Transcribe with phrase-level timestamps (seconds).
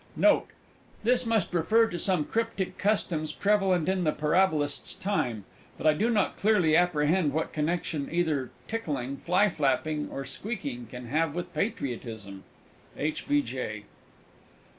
[0.15, 0.47] Note.
[1.03, 5.45] This must refer to some Cryptic customs prevalent in the Parabolist's time.
[5.77, 11.05] But I do not clearly apprehend what connection either tickling, fly flapping, or squeaking can
[11.09, 12.43] have with Patriotism!
[12.97, 13.27] H.
[13.27, 13.43] B.
[13.43, 13.83] J.